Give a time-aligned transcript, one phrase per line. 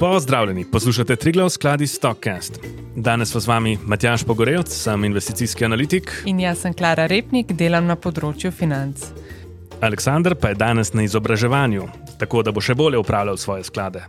[0.00, 2.60] Pozdravljeni, poslušate Triglav skladi Stockcast.
[2.96, 6.22] Danes pa z vami Matjaš Pogorevc, sem investicijski analitik.
[6.24, 9.06] In jaz sem Klara Repnik, delam na področju financ.
[9.80, 11.88] Aleksandr pa je danes na izobraževanju,
[12.20, 14.04] tako da bo še bolje upravljal svoje sklade.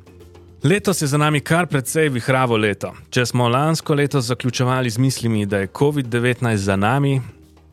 [0.64, 2.92] Letos je za nami kar precej vihravo leto.
[3.10, 7.22] Če smo lansko leto zaključovali z mislimi, da je COVID-19 za nami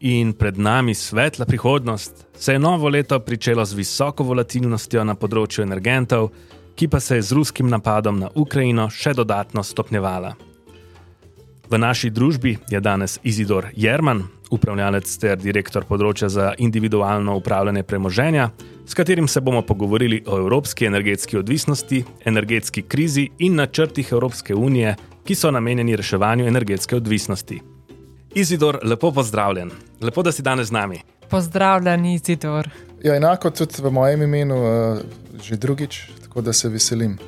[0.01, 5.67] in pred nami svetla prihodnost, se je novo leto pričelo z visoko volatilnostjo na področju
[5.67, 6.31] energentov
[6.75, 10.35] ki pa se je z ruskim napadom na Ukrajino še dodatno stopnjevala.
[11.71, 18.51] V naši družbi je danes Izidor Jerman, upravljalec ter direktor področja za individualno upravljanje premoženja,
[18.87, 24.97] s katerim se bomo pogovorili o evropski energetski odvisnosti, energetski krizi in načrtih Evropske unije,
[25.25, 27.63] ki so namenjeni reševanju energetske odvisnosti.
[28.35, 29.71] Izidor, lepo pozdravljen,
[30.03, 31.01] lepo, da si danes z nami.
[31.31, 32.69] Pozdravljen, Izidor.
[33.03, 35.01] Ja, enako tudi v mojem imenu, uh,
[35.41, 36.03] že drugič,
[36.35, 37.19] tako da se veselim.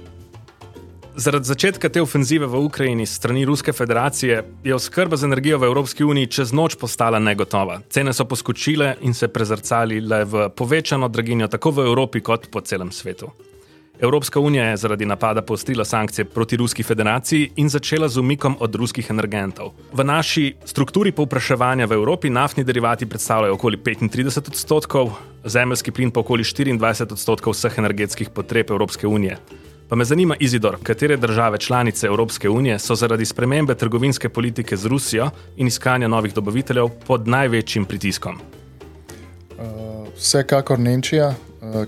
[1.16, 6.04] Zaradi začetka te ofenzive v Ukrajini strani Ruske federacije je oskrba z energijo v Evropski
[6.04, 7.80] uniji čez noč postala negotova.
[7.90, 12.90] Cene so poskočile in se prezrcalile v povečano draginjo tako v Evropi kot po celem
[12.90, 13.30] svetu.
[14.00, 18.74] Evropska unija je zaradi napada poostrila sankcije proti Ruski federaciji in začela z umikom od
[18.74, 19.72] ruskih energentov.
[19.92, 25.12] V naši strukturi povpraševanja v Evropi naftni derivati predstavljajo okoli 35 odstotkov,
[25.44, 29.38] zemeljski plin pa okoli 24 odstotkov vseh energetskih potreb Evropske unije.
[29.88, 34.86] Pa me zanima, Izidor, katere države članice Evropske unije so zaradi spremembe trgovinske politike z
[34.86, 38.38] Rusijo in iskanja novih dobaviteljev pod največjim pritiskom?
[39.58, 41.34] Uh, vsekakor Nemčija,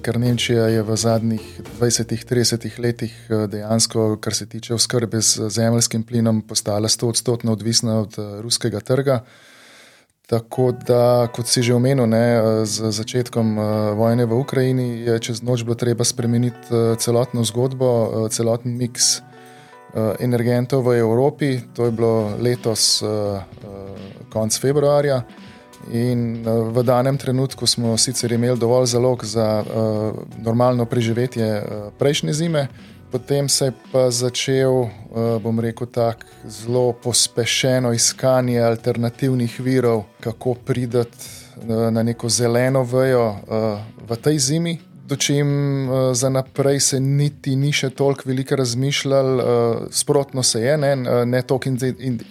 [0.02, 1.44] ker Nemčija je v zadnjih
[1.80, 8.18] 20-30 letih uh, dejansko, kar se tiče oskrbe z zemeljskim plinom, postala 100-odstotno odvisna od
[8.18, 9.24] uh, ruskega trga.
[10.28, 12.24] Tako da, kot si že omenil, ne,
[12.68, 13.56] z začetkom
[13.96, 16.68] vojne v Ukrajini je čez noč bilo treba spremeniti
[17.00, 19.22] celotno zgodbo, celoten miks
[20.20, 21.64] energentov v Evropi.
[21.72, 23.00] To je bilo letos,
[24.28, 25.24] konec februarja.
[25.92, 29.64] In v danem trenutku smo sicer imeli dovolj zalog za
[30.38, 31.62] normalno preživetje
[31.98, 32.68] prejšnje zime,
[33.10, 34.90] Potem se je pa začel, eh,
[35.40, 41.06] bom rekel, tako zelo pospešeno iskanje alternativnih virov, kako priti eh,
[41.90, 44.78] na neko zeleno vejo eh, v tej zimi.
[45.08, 45.48] Dočim
[46.12, 49.40] za naprej se niti ni še toliko veliko razmišljal,
[49.90, 50.90] sprotno se je, ne,
[51.24, 51.72] ne toliko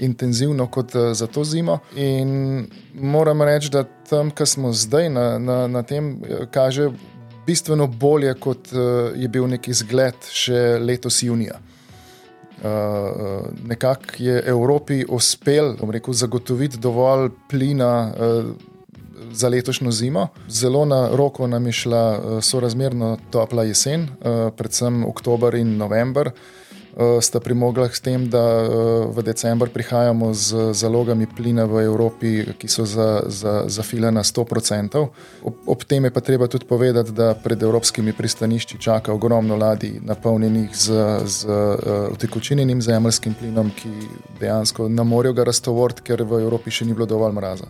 [0.05, 1.79] intenzivno kot za to zimo.
[1.95, 6.19] In moram reči, da tam, kjer smo zdaj, na, na, na tem,
[6.53, 6.91] kaže
[7.47, 8.79] bistveno bolje, kot uh,
[9.15, 11.61] je bil neki zgled še letos junija.
[12.57, 18.49] Uh, Nekako je Evropi uspel rekel, zagotoviti dovolj plina uh,
[19.31, 20.27] za letošnjo zimo.
[20.47, 26.27] Zelo na roko nam je šla uh, sorazmerno topla jesen, uh, predvsem oktober in november.
[26.27, 28.41] Uh, sta primogla s tem, da
[29.13, 35.05] v decembr prihajamo z zalogami plina v Evropi, ki so zafile za, za na 100%.
[35.43, 39.99] Ob, ob tem je pa treba tudi povedati, da pred evropskimi pristanišči čaka ogromno ladij,
[40.01, 40.93] napolnjenih z,
[41.25, 41.45] z
[42.17, 43.93] utekočinjenim zemljskim plinom, ki
[44.39, 47.69] dejansko ne morejo ga raztovoriti, ker v Evropi še ni bilo dovolj mraza.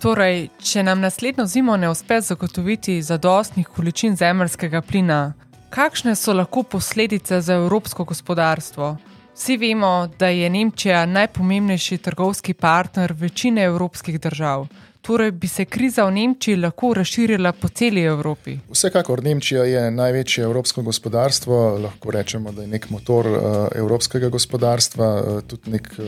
[0.00, 5.32] Torej, če nam naslednjo zimo ne uspe zagotoviti zadostnih količin zemljskega plina,
[5.70, 8.96] Kakšne so lahko posledice za evropsko gospodarstvo?
[9.34, 14.66] Vsi vemo, da je Nemčija najpomembnejši trgovski partner večine evropskih držav.
[15.06, 18.56] Torej bi se kriza v Nemčiji lahko razširila po celi Evropi.
[18.70, 23.38] Vsekakor Nemčija je največje evropsko gospodarstvo, lahko rečemo, da je nek motor uh,
[23.74, 26.06] evropskega gospodarstva, uh, tudi nek uh,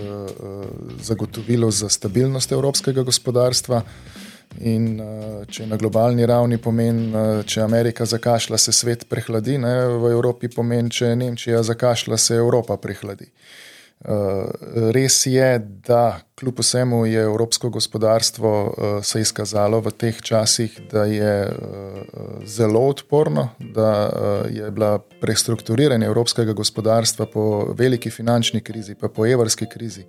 [1.02, 3.82] zagotovilo za stabilnost evropskega gospodarstva.
[4.64, 4.96] In
[5.52, 7.12] če na globalni ravni pomeni,
[7.46, 9.74] če Amerika zakašlja, se svet prehladi, ne?
[10.00, 13.28] v Evropi pomeni, če Nemčija zakašlja, se Evropa prehladi.
[13.28, 13.67] Uh,
[14.94, 21.04] res je, da kljub vsemu je evropsko gospodarstvo uh, se izkazalo v teh časih, da
[21.04, 24.10] je uh, zelo odporno, da
[24.50, 30.06] je bila prestrukturiranje evropskega gospodarstva po veliki finančni krizi, pa po evrski krizi.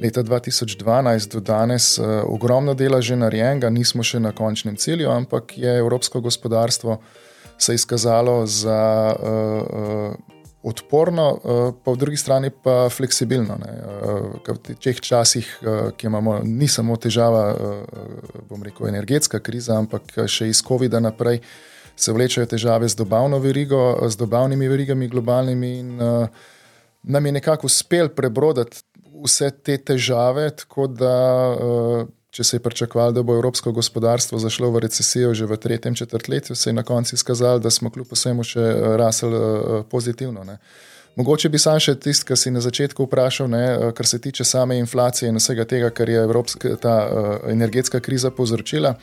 [0.00, 5.58] Leta 2012 do danes uh, ogromno dela že narejenega, nismo še na končnem cilju, ampak
[5.58, 7.02] je evropsko gospodarstvo
[7.58, 9.14] se izkazalo za
[10.62, 13.58] odporno, uh, pa v drugi strani pa fleksibilno.
[13.58, 17.42] Uh, v teh časih, uh, ki imamo, ni samo težava,
[18.48, 21.42] bom rekel, energetska kriza, ampak še iz COVID-a naprej.
[21.96, 25.90] Se vlečajo težave z dobavno verigo, z dobavnimi verigami, globalnimi, in
[27.02, 28.80] nam je nekako uspel prebroditi
[29.24, 31.14] vse te težave, tako da
[32.32, 36.56] če se je pričakovalo, da bo evropsko gospodarstvo zašlo v recesijo že v tretjem četrtletju,
[36.56, 38.64] se je na koncu izkazalo, da smo kljub vsemu še
[38.96, 39.40] rasli
[39.90, 40.44] pozitivno.
[40.44, 40.56] Ne.
[41.16, 44.78] Mogoče bi sam še tisti, ki si na začetku vprašal, ne, kar se tiče same
[44.80, 46.94] inflacije in vsega tega, kar je evropska, ta
[47.52, 48.94] energetska kriza povzročila.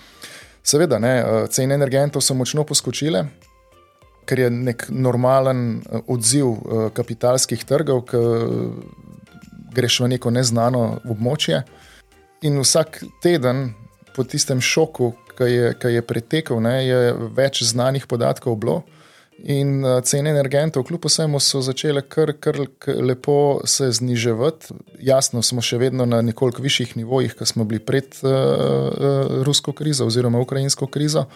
[0.65, 1.13] Seveda, ne,
[1.53, 3.27] cene energentov so močno poskočile,
[4.25, 6.57] ker je nek normalen odziv
[6.97, 8.23] kapitalskih trgov, ki
[9.77, 11.61] greš v neko neznano območje.
[12.41, 13.73] In vsak teden
[14.15, 18.77] po tistem šoku, ki je, ki je pretekel, ne, je več znanih podatkov bilo.
[19.39, 22.59] In uh, cene energentov, kljub vsemu, so začele kar, kar
[22.99, 24.75] lepo se zniževati.
[25.03, 29.75] Jasno, smo še vedno na nekoliko višjih nivojih, kot smo bili pred uh, uh, rusko
[29.75, 31.27] krizo oziroma ukrajinsko krizo.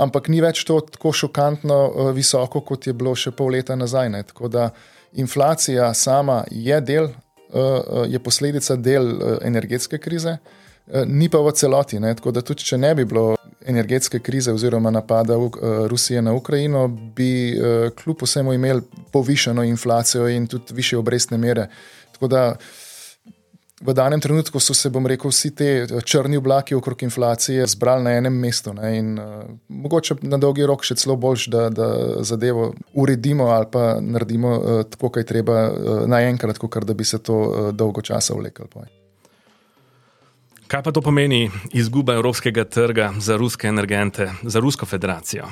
[0.00, 4.12] Ampak ni več to tako šokantno uh, visoko, kot je bilo še pol leta nazaj.
[4.12, 4.24] Ne.
[4.28, 4.70] Tako da
[5.12, 7.12] inflacija sama je del
[8.08, 10.36] je posledica del uh, energetske krize,
[11.06, 12.00] ni pa v celoti.
[12.00, 12.14] Ne?
[12.14, 15.38] Tako da tudi, če ne bi bilo energetske krize oziroma napada
[15.88, 17.56] Rusije na Ukrajino, bi
[17.96, 21.68] kljub vsemu imeli povišeno inflacijo in tudi više obrestne mere.
[22.12, 22.83] Tako da uh,
[23.82, 28.04] v danem trenutku so se, bom rekel, vsi ti eh, črni oblaki okrog inflacije zbrali
[28.04, 28.74] na enem mestu.
[28.74, 31.88] Ne, in, uh, mogoče na dolgi rok še celo boljš, da, da
[32.22, 37.18] zadevo uredimo ali pa naredimo uh, tako, kaj treba uh, naenkrat, kot da bi se
[37.18, 38.70] to uh, dolgo časa vlekel.
[40.66, 45.50] Kaj pa to pomeni izguba evropskega trga za ruske energente, za Rusko federacijo?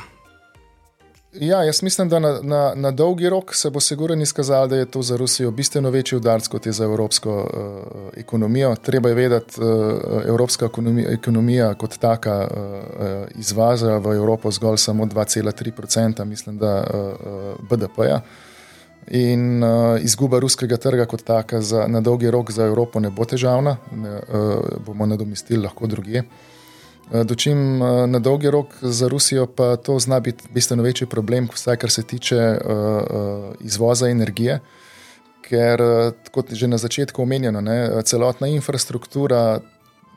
[1.40, 4.84] Ja, jaz mislim, da na, na, na dolgi rok se bo sigurno izkazalo, da je
[4.86, 8.74] to za Rusijo bistveno večji udarc kot je za evropsko uh, ekonomijo.
[8.76, 14.76] Treba je vedeti, da uh, evropska ekonomija, ekonomija kot taka uh, izvaža v Evropo zgolj
[14.76, 18.20] samo 2,3%, mislim, da uh, BDP-ja.
[19.10, 23.24] In uh, izguba ruskega trga kot taka za, na dolgi rok za Evropo ne bo
[23.24, 26.18] težavna, ne, uh, bomo nadomestili lahko druge.
[26.18, 26.61] Uh, Eh,
[27.10, 31.76] dočim eh, na dolgi rok za Rusijo pa to zna biti bistveno večji problem, vsaj
[31.76, 34.60] kar se tiče uh, izvoza energije.
[35.42, 35.80] Ker,
[36.30, 39.60] kot že na začetku omenjeno, ne, celotna infrastruktura,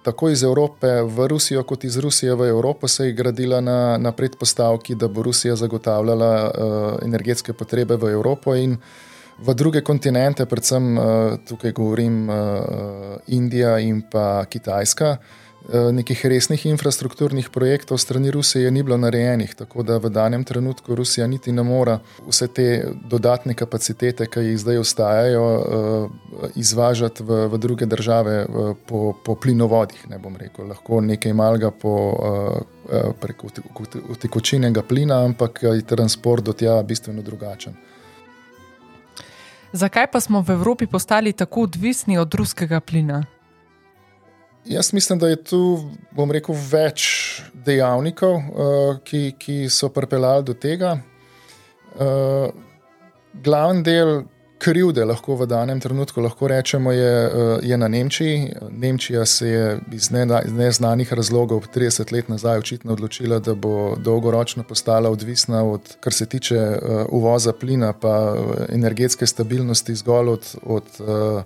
[0.03, 4.11] tako iz Evrope v Rusijo, kot iz Rusije v Evropo, se je gradila na, na
[4.11, 8.77] predpostavki, da bo Rusija zagotavljala uh, energetske potrebe v Evropo in
[9.39, 11.05] v druge kontinente, predvsem uh,
[11.47, 12.35] tukaj govorim uh,
[13.27, 15.17] Indija in pa Kitajska.
[15.17, 20.95] Eh, nekih resnih infrastrukturnih projektov strani Rusije ni bilo narejenih, tako da v danem trenutku
[20.95, 21.97] Rusija niti ne more
[22.27, 28.45] vse te dodatne kapacitete, ki jih zdaj ostajajo, eh, izvažati v, v druge države
[28.87, 30.09] po, po plinovodih.
[30.09, 31.95] Ne bom rekel, lahko nekaj malga po,
[32.91, 33.47] eh, preko
[34.09, 37.73] utekočinjenega plina, ampak je transport do tja bistveno drugačen.
[39.73, 43.25] Zakaj pa smo v Evropi postali tako odvisni od ruskega plina?
[44.65, 47.03] Jaz mislim, da je tu, bom rekel, več
[47.53, 50.95] dejavnikov, uh, ki, ki so pripeljali do tega.
[51.95, 52.49] Uh,
[53.45, 54.23] Glavni del
[54.57, 58.55] krivde, lahko v danem trenutku rečemo, je, uh, je na Nemčiji.
[58.71, 65.13] Nemčija se je iz neznanih razlogov 30 let nazaj očitno odločila, da bo dolgoročno postala
[65.13, 68.33] odvisna od, kar se tiče uh, uvoza plina, pa
[68.69, 71.43] energetske stabilnosti zgolj od, od uh,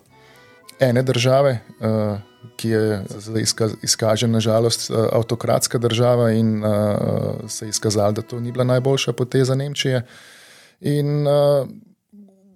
[0.79, 1.59] ene države.
[2.43, 3.43] Uh, ki je zdaj
[3.81, 6.69] izkaže, nažalost, eh, avtokratska država in uh,
[7.47, 10.05] se je izkazalo, da to ni bila najboljša poteza Nemčije.
[10.81, 11.67] In uh,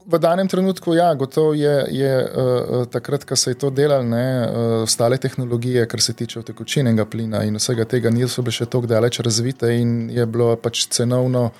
[0.05, 4.47] v danem trenutku, ja, gotovo je, je uh, takrat, ko se je to delalo, ne,
[4.47, 8.87] uh, ostale tehnologije, kar se tiče tekočinega plina in vsega tega, niso bile še tako
[8.87, 11.51] daleč razvite in je bilo pač cenovno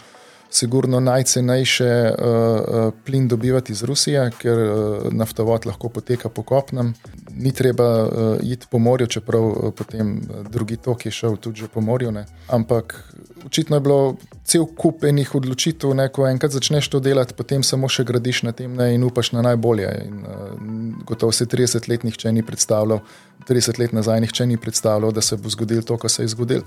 [0.54, 6.94] sigurno najcenejše uh, plin dobivati iz Rusije, ker uh, naftovod lahko poteka po kopnem.
[7.36, 11.82] Ni treba uh, iti po morju, čeprav uh, potem drugi tok je šel tudi po
[11.82, 12.12] morju.
[12.12, 12.26] Ne.
[12.48, 13.14] Ampak
[13.46, 17.90] očitno je bilo cel kup enih odločitev, ne, ko enkrat začneš to delati, potem samo
[17.90, 19.90] še gradiš na tem ne, in upaš na najbolje.
[20.06, 23.02] In, uh, gotovo se 30 let nihče ni predstavljal,
[23.50, 26.64] 30 let nazaj nihče ni predstavljal, da se bo zgodilo to, kar se je zgodilo.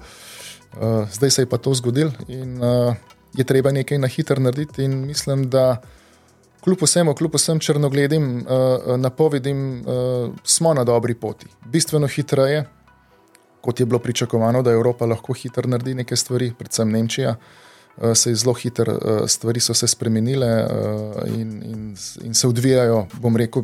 [0.74, 2.96] Uh, zdaj se je pa to zgodilo in uh,
[3.36, 4.84] je treba nekaj na hitro narediti.
[4.84, 5.82] In mislim, da
[6.64, 11.46] kljub vsemu, kljub vsem črnogledim uh, napovedim, uh, smo na dobri poti.
[11.64, 12.64] Bistveno hitreje,
[13.60, 17.36] kot je bilo pričakovano, da Evropa lahko hitro naredi neke stvari, predvsem Nemčija.
[17.96, 22.48] Uh, se je zelo hitro, uh, stvari so se spremenile uh, in, in, in se
[22.48, 23.62] odvijajo, bom rekel,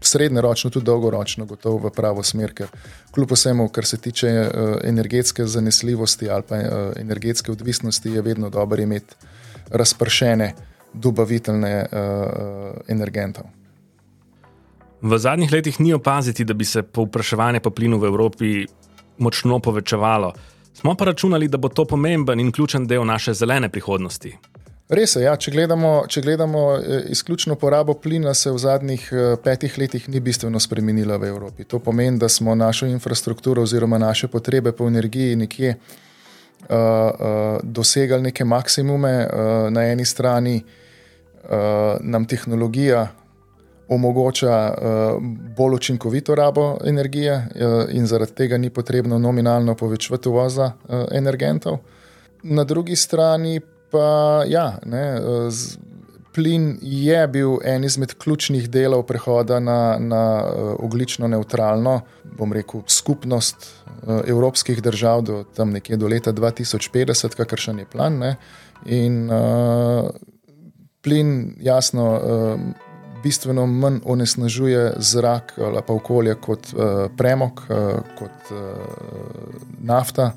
[0.00, 2.68] srednjeročno, tudi dolgoročno, gotovo v pravo smer, ker
[3.14, 8.50] kljub vsemu, kar se tiče uh, energetske zanesljivosti ali pa uh, energetske odvisnosti, je vedno
[8.50, 9.14] dobro imeti
[9.70, 10.54] razpršene
[10.92, 13.44] dobavitelne uh, energentov.
[15.02, 18.66] V zadnjih letih ni opaziti, da bi se povpraševanje po plinu v Evropi
[19.18, 20.32] močno povečevalo.
[20.74, 24.36] Smo pa računali, da bo to pomemben in ključen del naše zelene prihodnosti.
[24.88, 29.36] Res je, ja, če gledamo, če gledamo eh, izključno porabo plina, se v zadnjih eh,
[29.40, 31.64] petih letih ni bistveno spremenila v Evropi.
[31.64, 38.28] To pomeni, da smo našo infrastrukturo oziroma naše potrebe po energiji nekje uh, uh, dosegali
[38.28, 39.16] neke maksimume.
[39.24, 41.50] Uh, na eni strani uh,
[42.00, 43.08] nam tehnologija
[43.88, 45.22] omogoča uh,
[45.56, 51.78] bolj učinkovito rabo energije uh, in zaradi tega ni potrebno nominalno povečevati uvoza uh, energentov.
[52.42, 53.60] Na drugi strani
[53.94, 55.04] pa ja, ne,
[55.54, 55.78] z,
[56.34, 60.24] plin je bil en izmed ključnih delov prehoda na, na
[60.82, 62.00] oglično neutralno,
[62.38, 63.70] bom rekel, skupnost
[64.26, 68.18] evropskih držav do tam nekje do leta 2050, kakršen je plan.
[68.18, 68.36] Ne,
[68.86, 70.10] in uh,
[71.02, 72.10] plin, jasno.
[72.12, 72.60] Uh,
[73.24, 78.58] Bistveno manj onesnažuje zrak ali pa okolje kot uh, premog, uh, kot uh,
[79.80, 80.32] nafta.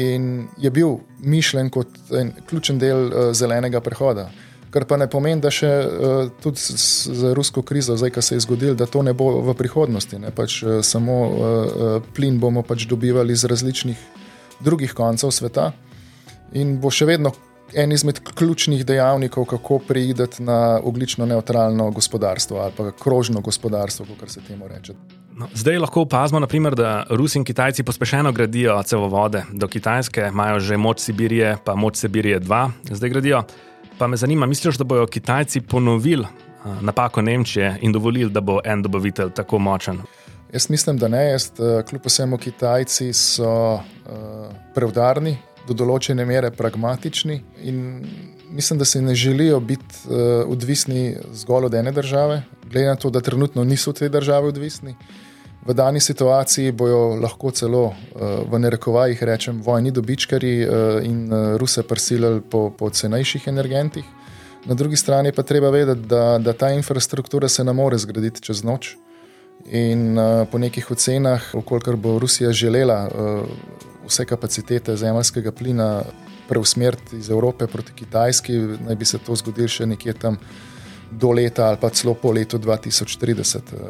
[0.00, 4.30] In je bil mišljen kot en ključen del uh, zelenega prehoda.
[4.70, 8.44] Kar pa ne pomeni, da še uh, tudi za rusko krizo, zdaj, ki se je
[8.46, 10.20] zgodil, da to ne bo v prihodnosti.
[10.22, 13.98] Ne, pač, uh, samo uh, plin bomo pač dobivali iz različnih
[14.60, 15.70] drugih koncev sveta
[16.52, 17.32] in bo še vedno
[17.74, 24.30] en izmed ključnih dejavnikov, kako preideti na oglično neutralno gospodarstvo ali pa krožno gospodarstvo, kot
[24.30, 24.94] se temu reče.
[25.40, 29.42] No, zdaj lahko opazimo, naprimer, da Rusi in Kitajci pospešeno gradijo cevovode.
[29.52, 33.42] Do Kitajske imajo že moč Sibirije, pa moč Sibirije 2, zdaj gradijo.
[33.98, 38.58] Pa me zanima, misliš, da bodo Kitajci ponovili uh, napako Nemčije in dovolili, da bo
[38.64, 40.02] en dobavitelj tako močen?
[40.52, 41.30] Jaz mislim, da ne.
[41.30, 43.80] Jaz, uh, kljub vsemu, Kitajci so uh,
[44.74, 48.04] preudarni, do določene mere pragmatični in
[48.50, 53.10] mislim, da se ne želijo biti uh, odvisni zgolj od ene države, glede na to,
[53.10, 54.96] da trenutno niso te države odvisni.
[55.66, 57.92] V dani situaciji bojo lahko celo uh,
[58.48, 60.72] v nerekovajih rečem vojni dobičkari uh,
[61.04, 64.04] in uh, Ruse prisilili po, po cenejših energentih.
[64.64, 68.64] Na drugi strani pa treba vedeti, da, da ta infrastruktura se ne more zgraditi čez
[68.64, 68.96] noč.
[69.68, 73.44] In uh, po nekih ocenah, kolikor bo Rusija želela uh,
[74.06, 76.02] vse kapacitete zemljskega plina
[76.48, 78.52] preusmeriti iz Evrope proti Kitajski,
[78.86, 80.40] naj bi se to zgodilo še nekje tam
[81.10, 83.80] do leta ali pa celo po letu 2030, uh,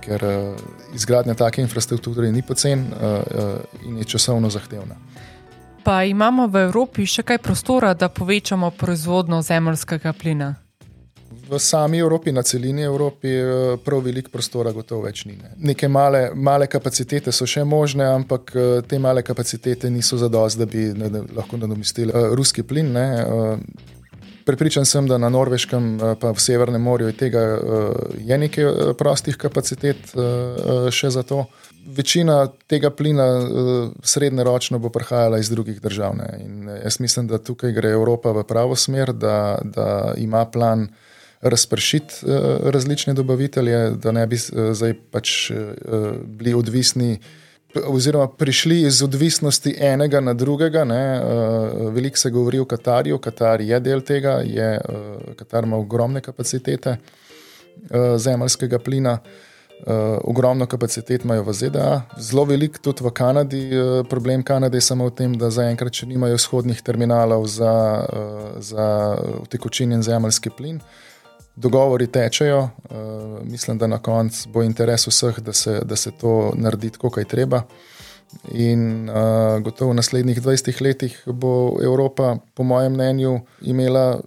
[0.00, 4.96] ker uh, izgradnja take infrastrukture ni pocen uh, in je časovno zahtevna.
[5.84, 10.54] Pa imamo v Evropi še kaj prostora, da povečamo proizvodno zemljskega plina?
[11.48, 15.36] v sami Evropi, na celini Evropi, eh, prav veliko prostora gotovo več ni.
[15.36, 15.54] Ne.
[15.56, 20.66] Neke male, male kapacitete so še možne, ampak eh, te male kapacitete niso zadost, da
[20.66, 22.92] bi ne, lahko nadomestili uh, ruski plin.
[22.92, 23.06] Ne.
[23.24, 23.96] Uh,
[24.48, 27.40] Pripričan sem, da na Norveškem, pa v Severnem morju tega
[28.16, 30.14] je nekaj prostih kapacitet
[30.88, 31.42] še za to.
[31.84, 33.26] Večina tega plina
[34.00, 36.16] srednjeročno bo prihajala iz drugih držav.
[36.16, 36.28] Ne.
[36.46, 40.88] In jaz mislim, da tukaj gre Evropa v pravo smer, da, da ima plan
[41.44, 42.24] razpršiti
[42.72, 45.34] različne dobavitelje, da ne bi zdaj pač
[46.24, 47.18] bili odvisni.
[47.74, 50.82] Oziroma, prišli iz odvisnosti enega na drugega.
[50.82, 56.20] Uh, veliko se govori o Katarju, Katar je del tega, je, uh, Katar ima ogromne
[56.20, 63.62] kapacitete uh, zemljskega plina, uh, ogromno kapacitet imajo v ZDA, zelo velik tudi v Kanadi.
[63.68, 67.74] Uh, problem Kanade je samo v tem, da zaenkrat še nimajo vzhodnih terminalov za,
[68.08, 68.88] uh, za
[69.42, 70.80] utekočinjen zemljski plin.
[70.80, 71.07] Uh,
[71.58, 72.58] dogovori tečejo.
[72.60, 72.98] Uh,
[73.42, 77.18] mislim, da na koncu bo interes vseh, da se, da se to naredi tako, kot
[77.18, 77.62] je treba.
[78.52, 79.16] In uh,
[79.62, 84.20] gotovo v naslednjih 20 letih bo Evropa, po mojem mnenju, imela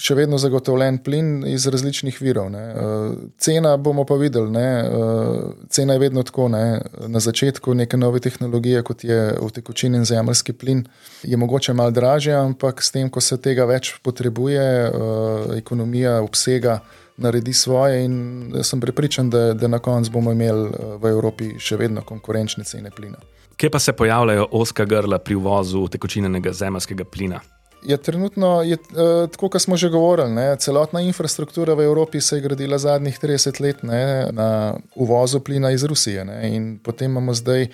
[0.00, 2.48] še vedno zagotovljen plin iz različnih virov.
[2.52, 2.62] Ne.
[2.70, 4.68] Eh, cena bomo pa videli, ne.
[4.80, 6.48] Eh, cena je vedno tako.
[6.48, 6.80] Ne.
[7.06, 10.84] Na začetku neke nove tehnologije, kot je utekočinjen zemljski plin,
[11.22, 16.80] je mogoče malo dražje, ampak s tem, ko se tega več potrebuje, eh, ekonomija obsega.
[17.20, 20.70] Naredi svoje, in sem prepričan, da, da na koncu bomo imeli
[21.02, 23.20] v Evropi še vedno konkurenčne cene plina.
[23.60, 27.42] Kje pa se pojavljajo oska grla pri uvozu tekočinjenega zemljskega plina?
[27.82, 32.36] Je trenutno, je, uh, tako kot smo že govorili, ne, celotna infrastruktura v Evropi se
[32.36, 36.24] je gradila zadnjih 30 let ne, na uvozu plina iz Rusije.
[36.24, 37.68] Ne, in potem imamo zdaj,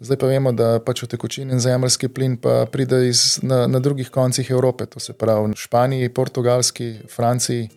[0.00, 2.38] zdaj pa vemo, da pač tekočinen zemljski plin
[2.72, 7.68] pride iz, na, na drugih koncih Evrope, to se pravi v Španiji, Portugalski, Franciji.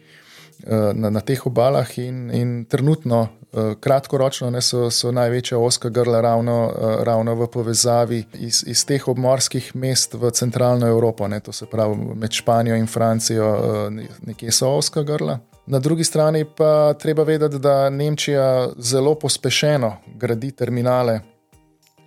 [0.64, 5.90] Eh, na, na teh obalah, in, in trenutno, uh, kratkoročno, ne, so, so največja oska
[5.90, 11.40] grla ravno, uh, ravno v povezavi iz, iz teh obmorskih mest v centralno Evropo, ne,
[11.40, 13.90] to se pravi med Španijo in Francijo,
[14.22, 15.40] nekje so oska grla.
[15.66, 21.20] Na drugi strani pa treba vedeti, da Nemčija zelo pospešeno gradi terminale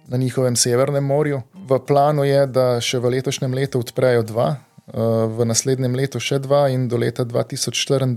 [0.09, 1.43] na njihovem severnem morju.
[1.69, 6.39] V planu je, da še v letošnjem letu odprejo dva, eh, v naslednjem letu še
[6.45, 8.15] dva, in do leta 2024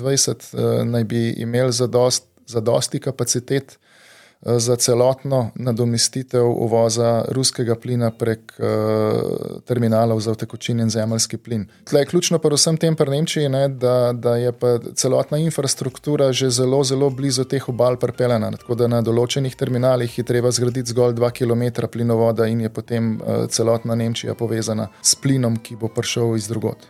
[0.54, 3.87] eh, naj bi imeli zadosti kapacitet Eh,
[4.42, 8.66] za celotno nadomestitev uvoza ruskega plina prek uh,
[9.66, 11.68] terminalov za utekočinjen zemljski plin.
[11.84, 16.32] Tle je ključno pa vsem tem pri Nemčiji, ne, da, da je pa celotna infrastruktura
[16.32, 18.52] že zelo, zelo blizu teh obal prepeljana.
[18.52, 23.16] Tako da na določenih terminalih je treba zgraditi zgolj 2 km plinovoda in je potem
[23.16, 26.88] uh, celotna Nemčija povezana s plinom, ki bo prišel iz drugot.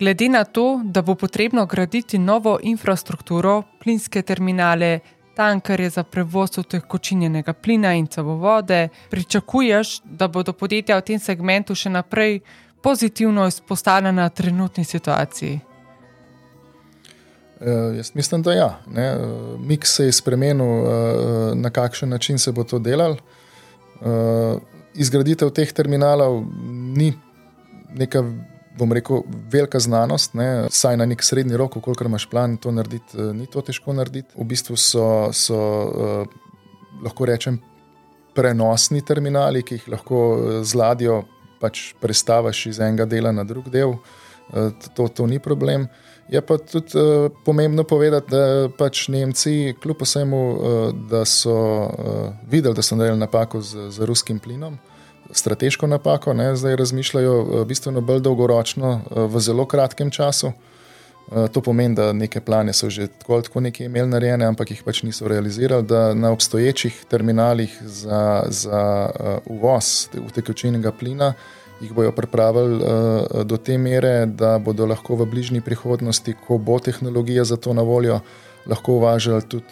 [0.00, 5.00] Glede na to, da bo potrebno graditi novo infrastrukturo, plinske terminale,
[5.34, 11.90] tankerje za prevoz utekočinjenega plina in cevovode, pričakuješ, da bodo podjetja v tem segmentu še
[11.90, 12.40] naprej
[12.82, 15.60] pozitivno izpostavljena trenutni situaciji?
[17.60, 18.70] Uh, jaz mislim, da ja.
[18.86, 20.88] Uh, Miks se je spremenil, uh,
[21.54, 23.16] na kakšen način se bo to delal.
[24.00, 24.60] Uh,
[24.94, 26.40] izgraditev teh terminalov
[26.96, 27.12] ni
[27.94, 28.24] neka
[28.80, 29.22] bom rekel,
[29.52, 33.46] velika znanost, ne, saj na nek srednji rok, koliko imaš plan to narediti, eh, ni
[33.46, 34.32] to težko narediti.
[34.36, 35.04] V bistvu so,
[35.36, 36.38] so uh,
[37.04, 37.60] lahko rečem,
[38.34, 41.22] prenosni terminali, ki jih lahko eh, z ladjo
[41.60, 43.98] pač prestaviš iz enega dela na drug del.
[44.50, 45.88] Uh, to, to ni problem.
[46.30, 50.78] Je pa tudi uh, pomembno povedati, da pač Nemci, kljub vsemu, uh,
[51.10, 54.78] da so uh, videli, da so naredili napako z, z ruskim plinom,
[55.32, 60.52] strateško napako, ne, zdaj razmišljajo eh, bistveno bolj dolgoročno, eh, v zelo kratkem času.
[61.32, 64.70] Eh, to pomeni, da neke plane so že tako ali tako nekaj imeli narejene, ampak
[64.70, 69.10] jih pač niso realizirali, da na obstoječih terminalih za, za
[69.46, 71.32] uvoz utekočinjenega plina
[71.80, 72.84] jih bodo pripravili
[73.44, 77.82] do te mere, da bodo lahko v bližnji prihodnosti, ko bo tehnologija za to na
[77.82, 78.20] voljo,
[78.66, 79.64] lahko uvažali tudi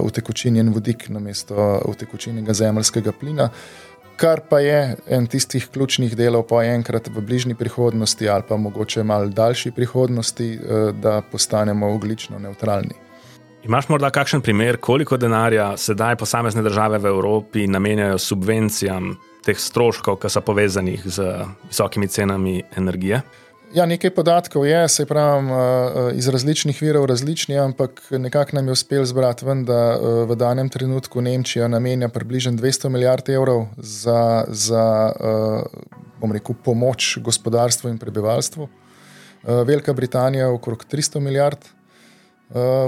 [0.00, 3.50] utekočinjen vodik namesto utekočinjenega zemljskega plina
[4.20, 9.02] kar pa je en tistih ključnih delov, pa enkrat v bližnji prihodnosti, ali pa mogoče
[9.02, 12.94] malo daljši prihodnosti, eh, da postanemo oglično neutralni.
[13.64, 20.16] Imaš morda kakšen primer, koliko denarja sedaj posamezne države v Evropi namenjajo subvencijam teh stroškov,
[20.16, 23.20] ki so povezani z visokimi cenami energije?
[23.70, 28.66] Ja, nekaj podatkov je, se pravi, eh, eh, iz različnih virov, različni, ampak nekako nam
[28.66, 33.66] je uspelo zbrati ven, da eh, v danem trenutku Nemčija namenja približno 200 milijard evrov
[33.76, 35.12] za, za
[36.32, 38.68] rekel, pomoč gospodarstvu in prebivalstvu,
[39.42, 41.58] Velika Britanija okrog 300 milijard.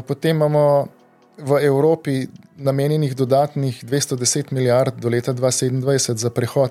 [0.07, 0.87] Potem imamo
[1.39, 6.71] v Evropi namenjenih dodatnih 210 milijard do leta 2027 za prehod,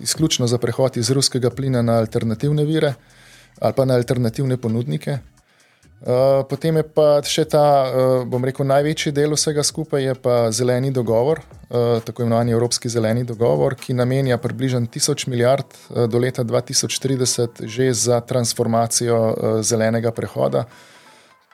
[0.00, 2.94] izključno za prehod iz ruskega plina na alternativne vire
[3.60, 5.18] ali pa na alternativne ponudnike.
[5.98, 10.34] Uh, potem je pa še ta, uh, bom rekel, največji del vsega skupaj, je pa
[10.54, 16.20] zeleni dogovor, uh, tako imenovani Evropski zeleni dogovor, ki namenja približno 1000 milijard uh, do
[16.22, 20.68] leta 2030 že za transformacijo uh, zelenega prehoda,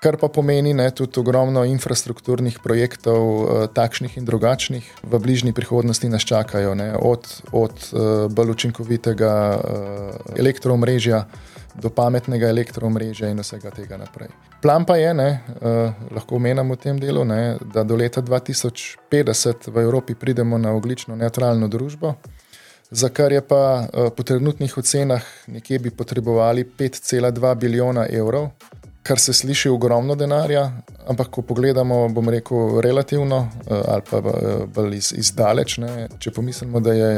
[0.04, 6.12] kar pa pomeni ne, tudi ogromno infrastrukturnih projektov, uh, takšnih in drugačnih, v bližnji prihodnosti
[6.12, 11.24] nas čakajo, ne, od, od uh, bolj učinkovitega uh, elektroomrežja
[11.74, 14.30] do pametnega elektromrežja in vsega tega naprej.
[14.62, 15.28] Plan pa je, ne,
[15.60, 20.72] uh, lahko omenjamo v tem delu, ne, da do leta 2050 v Evropi pridemo na
[20.72, 22.14] oglično neutralno družbo,
[22.90, 28.50] za kar je pa uh, po trenutnih ocenah nekje bi potrebovali 5,2 bilijona evrov.
[29.04, 30.70] Kar se sliši ogromno denarja,
[31.08, 34.20] ampak ko pogledamo, bom rekel, relativno ali pa
[34.64, 37.10] bolj iz, izdaleč, ne, če pomislimo, da je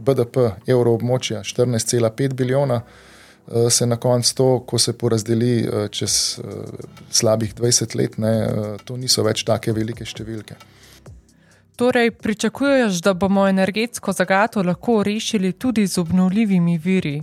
[0.00, 3.12] BDP evroobmočja 14,5 bilijona, Eh,
[3.70, 6.44] se na koncu to, ko se porazdeli eh, čez eh,
[7.10, 8.48] slabih 20 let, ne,
[8.84, 10.56] to niso več tako velike številke.
[11.76, 17.18] Torej, pričakuješ, da bomo energetsko zagato lahko rešili tudi z obnovljivimi viri.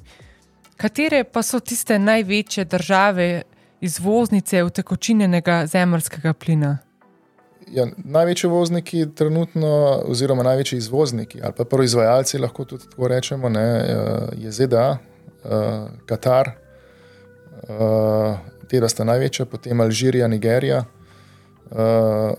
[0.78, 3.44] Katere pa so tiste največje države
[3.82, 6.78] izvoznice utekočinjenega zemljskega plina?
[7.72, 9.70] Ja, največji vozniki trenutno,
[10.12, 13.64] oziroma največji izvozniki ali pa proizvajalci, lahko tudi tako rečemo, ne,
[14.36, 14.98] je ZDA,
[15.44, 16.52] uh, Katar,
[17.70, 18.38] uh,
[18.70, 20.84] te da sta največja, potem Alžirija, Nigerija,
[21.72, 22.32] uh,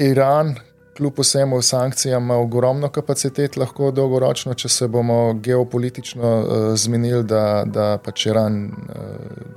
[0.00, 0.54] Iran,
[0.96, 7.64] kljub vsemu sankcijam, ima ogromno kapacitet, lahko dolgoročno, če se bomo geopolitično uh, zmenili, da,
[7.66, 8.74] da pač Iran uh,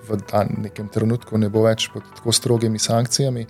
[0.10, 0.20] v
[0.64, 3.48] nekem trenutku ne bo več pod tako strogimi sankcijami.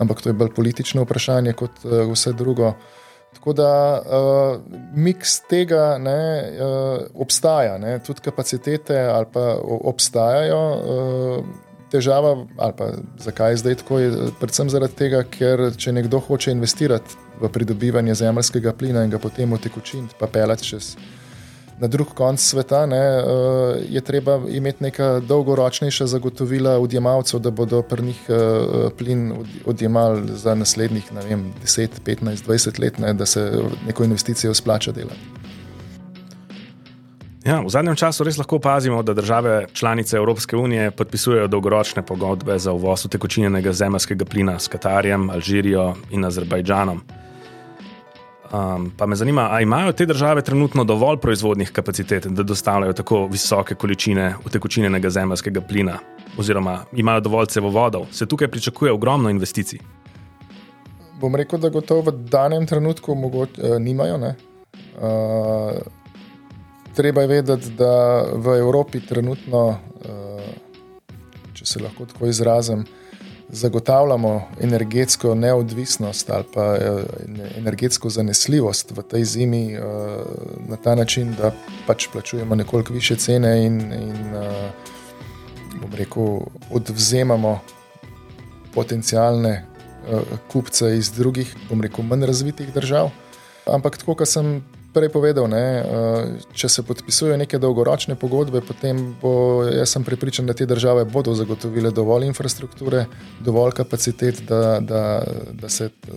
[0.00, 2.72] Ampak to je bolj politično vprašanje kot uh, vse drugo.
[2.72, 3.00] Uh,
[3.32, 4.60] Tako da uh,
[4.94, 10.64] miks tega ne, uh, obstaja, ne, tudi kapacitete ali pa obstajajo.
[10.78, 12.88] Uh, težava, ali pa
[13.20, 18.14] zakaj je zdaj tako, je predvsem zaradi tega, ker če nekdo hoče investirati v pridobivanje
[18.22, 20.94] zemljskega plina in ga potem otekočiti, pa pelati čez
[21.82, 27.82] na drug konec sveta, ne, uh, je treba imeti neka dolgoročnejša zagotovila odjemalcev, da bodo
[27.82, 29.32] pri njih uh, plin
[29.66, 35.20] odjemali za naslednjih vem, 10, 15, 20 let, ne, da se neko investicijo splača delati.
[37.44, 42.58] Ja, v zadnjem času res lahko opazimo, da države članice Evropske unije podpisujejo dolgoročne pogodbe
[42.58, 47.02] za uvoz utekočinjenega zemljskega plina s Katarjem, Alžirijo in Azerbajdžanom.
[48.52, 53.26] Um, pa me zanima, ali imajo te države trenutno dovolj proizvodnih kapacitet, da dostavljajo tako
[53.26, 55.98] visoke količine utekočinjenega zemljskega plina,
[56.38, 59.78] oziroma imajo dovolj cevovodov, se tukaj pričakuje ogromno investicij.
[61.20, 64.16] Bom rekel, da gotovo v danem trenutku mogoč, uh, nimajo.
[64.16, 64.34] Uh,
[66.96, 70.42] treba je vedeti, da v Evropi trenutno, uh,
[71.54, 72.84] če se lahko tako izrazim,
[73.52, 77.02] zagotavljamo energetsko neodvisnost ali pa eh,
[77.56, 79.80] energetsko zanesljivost v tej zimi eh,
[80.68, 81.52] na ta način, da
[81.86, 84.70] pač plačujemo nekoliko više cene in, in eh,
[85.96, 87.58] rekel, odvzemamo
[88.74, 89.66] potencijalne
[90.52, 93.10] kupce iz drugih, bom rekel, manj razvitih držav.
[93.66, 95.84] Ampak tako, kot sem prej povedal, ne, eh,
[96.52, 101.34] če se podpisujejo neke dolgoročne pogodbe, potem bo, jaz sem pripričan, da te države bodo
[101.34, 103.06] zagotovile dovolj infrastrukture,
[103.40, 105.02] dovolj kapacitet, da, da,
[105.52, 106.12] da se eh,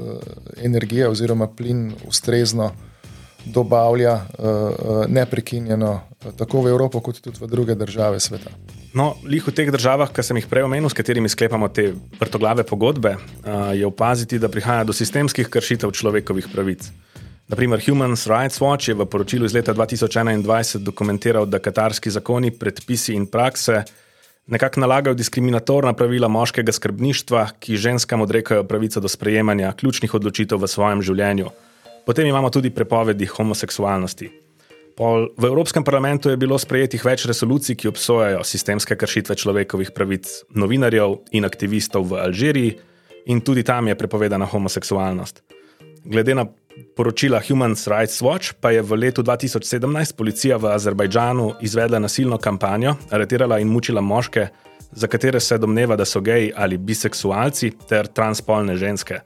[0.67, 2.71] energija oziroma plin ustrezno
[3.45, 4.45] dobavlja eh,
[5.07, 5.99] neprekinjeno,
[6.37, 8.51] tako v Evropo, kot tudi v druge države sveta.
[8.95, 12.63] No, lih v teh državah, ki sem jih prej omenil, s katerimi sklepamo te vrtoglave
[12.63, 13.17] pogodbe,
[13.75, 16.87] je opaziti, da prihaja do sistemskih kršitev človekovih pravic.
[17.47, 23.13] Naprimer, Human Rights Watch je v poročilu iz leta 2021 dokumentiral, da katarski zakoni, predpisi
[23.13, 23.83] in prakse
[24.47, 30.67] nekako nalagajo diskriminatorna pravila moškega skrbništva, ki ženskam odrekajo pravico do sprejemanja ključnih odločitev v
[30.67, 31.49] svojem življenju.
[32.05, 34.29] Potem imamo tudi prepovedi homoseksualnosti.
[34.97, 40.29] Pol v Evropskem parlamentu je bilo sprejetih več resolucij, ki obsojajo sistemske kršitve človekovih pravic
[40.55, 42.77] novinarjev in aktivistov v Alžiriji,
[43.25, 45.43] in tudi tam je prepovedana homoseksualnost.
[46.05, 46.45] Glede na
[46.95, 52.95] poročila Human Rights Watch pa je v letu 2017 policija v Azerbajdžanu izvedla nasilno kampanjo,
[53.11, 54.47] aretirala in mučila moške,
[54.91, 59.19] za katere se domneva, da so geji ali biseksualci ter transpolne ženske.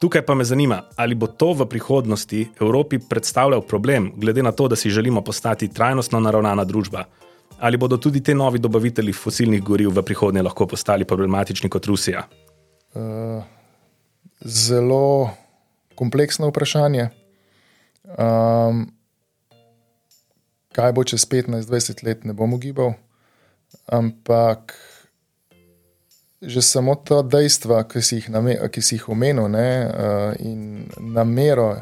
[0.00, 4.68] Tukaj pa me zanima, ali bo to v prihodnosti Evropi predstavljal problem, glede na to,
[4.68, 7.04] da si želimo postati trajnostno naravnana družba.
[7.58, 12.26] Ali bodo tudi te novi dobavitelji fosilnih goriv v prihodnje lahko postali problematični kot Rusija?
[12.94, 13.42] Uh,
[14.40, 15.30] zelo
[15.96, 17.08] kompleksno vprašanje.
[18.06, 18.86] Um,
[20.76, 22.94] kaj bo čez 15-20 let, ne bom ugibal,
[23.88, 24.76] ampak
[26.42, 28.28] že samo to dejstvo, ki si jih,
[28.70, 31.72] ki si jih omenil, ne, uh, in namero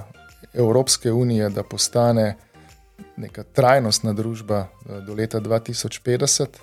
[0.54, 2.36] Evropske unije, da postane
[3.18, 6.62] neka trajnostna družba uh, do leta 2050,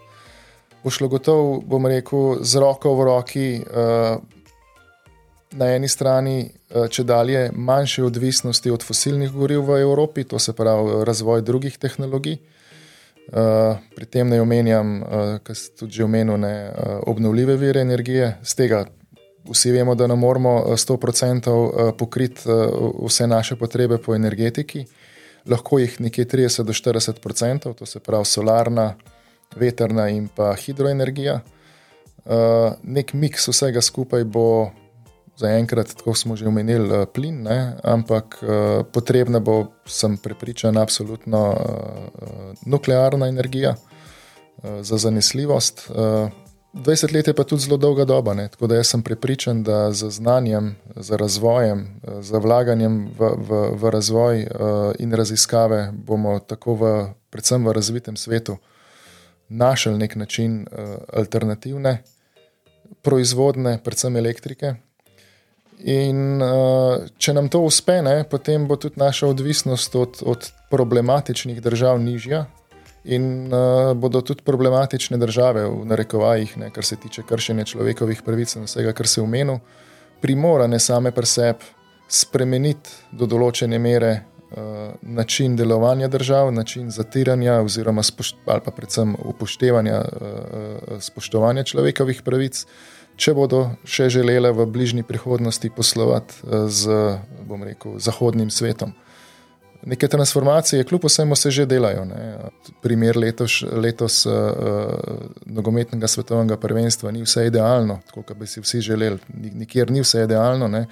[0.84, 3.48] bo šlo gotovo, bom rekel, z roko v roki.
[3.60, 4.41] Uh,
[5.52, 10.54] na eni strani eh, če dalje manjše odvisnosti od fosilnih goriv v Evropi, to se
[10.54, 12.40] pravi razvoj drugih tehnologij.
[13.32, 14.90] Uh, pri tem ne omenjam,
[15.46, 16.50] kar ste tudi omenili,
[17.08, 18.34] obnovljive vire energije.
[18.44, 18.80] Z tega
[19.48, 22.42] vsi vemo, da ne moremo 100% uh, pokriti
[23.06, 24.84] vse naše potrebe po energetiki,
[25.48, 28.96] lahko jih nekje 30 do 40%, to se pravi solarna,
[29.56, 31.40] veterna in pa hidroenergija.
[32.26, 34.72] Uh, nek miks vsega skupaj bo
[35.42, 37.78] zaenkrat, tako smo že omenili, eh, plin, ne?
[37.84, 41.58] ampak uh, potrebna bo, sem prepričan, absolutno uh,
[42.66, 43.76] nuklearna energija
[44.62, 45.90] za zanesljivost.
[45.90, 46.30] Uh,
[46.74, 48.48] 20 let je pa tudi zelo dolga doba, ne?
[48.48, 51.88] tako da jaz sem prepričan, da z znanjem, z razvojem,
[52.22, 54.46] z vlaganjem v, v, v razvoj
[55.00, 56.94] in raziskave bomo tako v,
[57.30, 58.58] predvsem v razvitem svetu
[59.50, 60.64] našli nek način
[61.14, 62.04] alternativne.
[63.02, 64.76] Proizvodne, predvsem elektrike,
[65.82, 71.62] In uh, če nam to uspe, ne, potem bo tudi naša odvisnost od, od problematičnih
[71.62, 72.46] držav nižja,
[73.04, 78.56] in uh, bodo tudi problematične države, v narekovajih, ne, kar se tiče kršenja človekovih pravic
[78.56, 79.58] in vsega, kar se je umenil,
[80.22, 81.66] primorane same pri sebi
[82.12, 89.16] spremeniti do določene mere uh, način delovanja držav, način zatiranja, oziroma spošt, ali pa predvsem
[89.34, 92.66] upoštevanja uh, spoštovanja človekovih pravic
[93.22, 96.98] če bodo še želele v bližnji prihodnosti poslovati eh, z
[97.62, 98.94] rekel, zahodnim svetom.
[99.86, 102.06] neke transformacije, kljub vsemu, se že delajo.
[102.06, 102.38] Ne.
[102.82, 104.34] Primer letos, letos uh,
[105.46, 110.68] nogometnega svetovnega prvenstva ni vse idealno, kot bi si vsi želeli, nikjer ni vse idealno,
[110.68, 110.86] ne.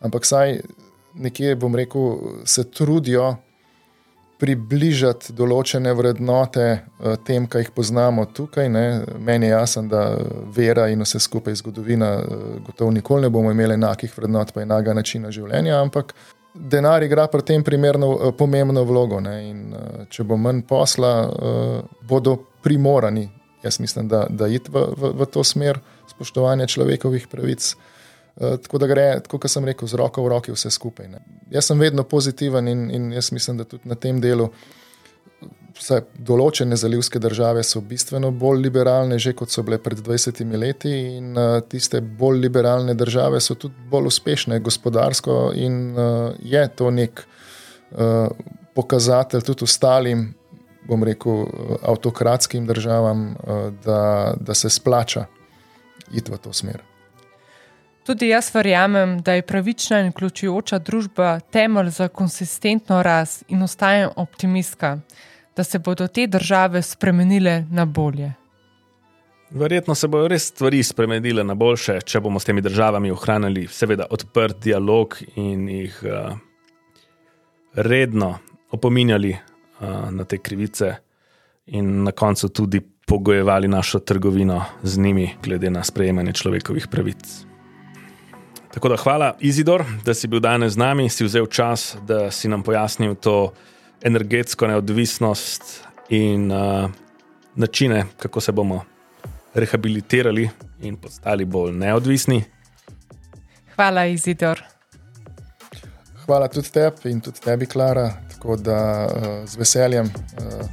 [0.00, 0.60] ampak saj
[1.14, 3.34] nekje, bom rekel, se trudijo
[4.40, 8.68] približati določene vrednote uh, tem, kaj jih poznamo tukaj.
[8.72, 8.84] Ne.
[9.18, 10.04] Meni je jasno, da
[10.54, 14.96] vera in vse skupaj zgodovina, uh, gotovo nikoli ne bomo imeli enakih vrednot, pa enakega
[14.98, 16.14] načina življenja, ampak
[16.54, 19.22] denar igra pri tem primerno uh, pomembno vlogo.
[19.22, 21.14] In, uh, če bo manj posla,
[22.08, 23.28] bodo primorani,
[23.64, 27.74] jaz mislim, da, da id v, v, v to smer spoštovanja človekovih pravic.
[28.34, 31.06] Uh, tako da gre, kot sem rekel, z roko v roki vse skupaj.
[31.06, 31.20] Ne.
[31.54, 34.48] Jaz sem vedno pozitiven in, in jaz mislim, da tudi na tem delu.
[35.74, 40.92] Vse določene zalivske države so bistveno bolj liberalne, že kot so bile pred 20 leti,
[41.18, 46.90] in uh, tiste bolj liberalne države so tudi bolj uspešne gospodarsko, in uh, je to
[46.94, 48.30] nek uh,
[48.74, 50.32] pokazatelj tudi ostalim,
[50.88, 51.46] bom rekel,
[51.82, 54.00] avtokratskim državam, uh, da,
[54.40, 55.26] da se splača
[56.12, 56.82] iti v to smer.
[58.04, 64.10] Tudi jaz verjamem, da je pravična in vključujoča družba temelj za konsistentno rast in ostajam
[64.16, 64.98] optimistka,
[65.56, 68.32] da se bodo te države spremenile na bolje.
[69.50, 74.06] Verjetno se bodo res stvari spremenile na boljše, če bomo s temi državami ohranili, seveda,
[74.10, 76.36] odprt dialog in jih uh,
[77.74, 78.34] redno
[78.70, 80.94] opominjali uh, na te krivice,
[81.66, 87.53] in na koncu tudi pogojevali našo trgovino z njimi, glede na sprejemanje človekovih pravic.
[88.74, 92.48] Tako da hvala, Izidor, da si bil danes z nami, si vzel čas, da si
[92.48, 93.52] nam pojasnil to
[94.02, 95.62] energetsko neodvisnost
[96.08, 96.90] in uh,
[97.54, 98.82] načine, kako se bomo
[99.54, 100.50] rehabilitirali
[100.82, 102.42] in postali bolj neodvisni.
[103.76, 104.62] Hvala, Izidor.
[106.26, 108.10] Hvala tudi tebi in tudi tebi, Klara.
[108.32, 110.66] Tako da uh, z veseljem uh,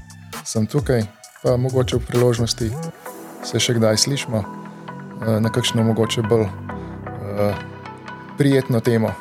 [0.44, 1.06] sem tukaj,
[1.44, 2.72] pa mogoče v priložnosti
[3.46, 6.50] se še kdaj slišmo uh, na kakšno mogoče bolj.
[7.22, 7.71] Uh,
[8.42, 9.14] prijetno temo.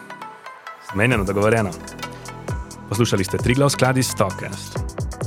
[0.93, 1.71] Zmenjeno, dogovorjeno.
[2.89, 4.79] Poslušali ste Triglav skladi Stockcast.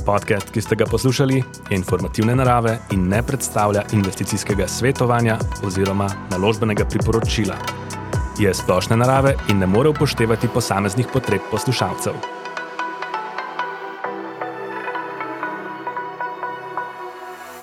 [0.06, 1.36] Podcast, ki ste ga poslušali,
[1.70, 7.54] je informativne narave in ne predstavlja investicijskega svetovanja oziroma naložbenega priporočila.
[8.38, 12.43] Je splošne narave in ne more upoštevati posameznih potreb poslušalcev.